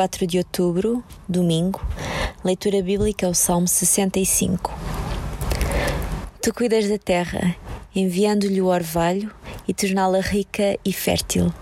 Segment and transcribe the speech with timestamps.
[0.00, 1.86] 24 de outubro, domingo,
[2.42, 4.72] leitura bíblica o Salmo 65.
[6.40, 7.54] Tu cuidas da terra,
[7.94, 9.30] enviando-lhe o orvalho
[9.68, 11.52] e torná-la rica e fértil.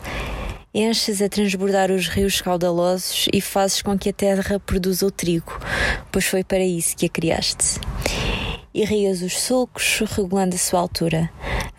[0.72, 5.58] Enches a transbordar os rios caudalosos e fazes com que a terra produza o trigo,
[6.12, 7.80] pois foi para isso que a criaste.
[8.72, 11.28] Irrigas os sulcos, regulando a sua altura.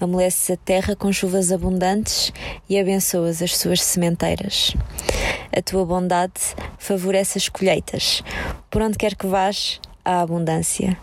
[0.01, 2.33] Amoleces a terra com chuvas abundantes
[2.69, 4.75] e abençoas as suas sementeiras.
[5.55, 8.23] A tua bondade favorece as colheitas.
[8.69, 10.97] Por onde quer que vás, há abundância.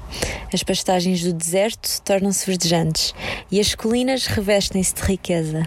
[0.53, 3.15] As pastagens do deserto tornam-se verdejantes
[3.51, 5.65] e as colinas revestem-se de riqueza.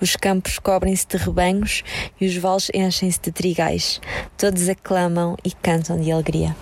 [0.00, 1.82] Os campos cobrem-se de rebanhos
[2.20, 4.00] e os vales enchem-se de trigais.
[4.36, 6.56] Todos aclamam e cantam de alegria.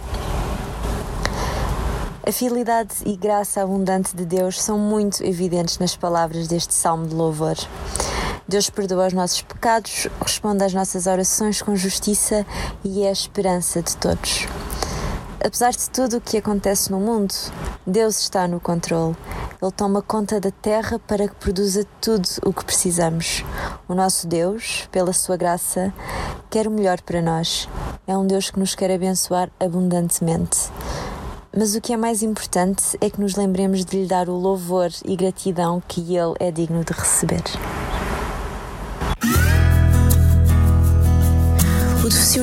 [2.27, 7.15] A fidelidade e graça abundante de Deus são muito evidentes nas palavras deste salmo de
[7.15, 7.57] louvor.
[8.51, 12.45] Deus perdoa os nossos pecados, responde às nossas orações com justiça
[12.83, 14.49] e é a esperança de todos.
[15.41, 17.33] Apesar de tudo o que acontece no mundo,
[17.87, 19.15] Deus está no controle.
[19.63, 23.45] Ele toma conta da terra para que produza tudo o que precisamos.
[23.87, 25.95] O nosso Deus, pela sua graça,
[26.51, 27.69] quer o melhor para nós.
[28.05, 30.73] É um Deus que nos quer abençoar abundantemente.
[31.57, 34.91] Mas o que é mais importante é que nos lembremos de lhe dar o louvor
[35.05, 37.45] e gratidão que ele é digno de receber.